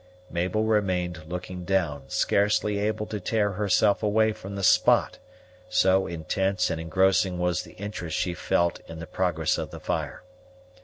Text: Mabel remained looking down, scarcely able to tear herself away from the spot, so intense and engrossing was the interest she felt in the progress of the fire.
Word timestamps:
Mabel 0.31 0.63
remained 0.63 1.25
looking 1.27 1.63
down, 1.63 2.05
scarcely 2.07 2.79
able 2.79 3.05
to 3.05 3.19
tear 3.19 3.51
herself 3.51 4.01
away 4.01 4.33
from 4.33 4.55
the 4.55 4.63
spot, 4.63 5.19
so 5.69 6.07
intense 6.07 6.71
and 6.71 6.81
engrossing 6.81 7.37
was 7.37 7.61
the 7.61 7.73
interest 7.73 8.17
she 8.17 8.33
felt 8.33 8.79
in 8.89 8.97
the 8.97 9.05
progress 9.05 9.59
of 9.59 9.69
the 9.69 9.79
fire. 9.79 10.23